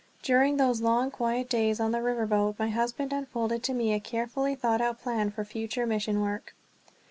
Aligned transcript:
During 0.23 0.57
those 0.57 0.81
long, 0.81 1.11
quiet 1.11 1.47
days 1.47 1.79
on 1.79 1.91
the 1.91 2.01
river 2.01 2.25
boat 2.25 2.55
my 2.57 2.69
husband 2.69 3.13
unfolded 3.13 3.61
to 3.65 3.73
me 3.75 3.93
a 3.93 3.99
carefully 3.99 4.55
thought 4.55 4.81
out 4.81 4.99
plan 4.99 5.29
for 5.29 5.45
future 5.45 5.85
mission 5.85 6.21
work. 6.21 6.55